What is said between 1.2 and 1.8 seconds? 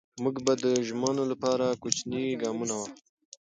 لپاره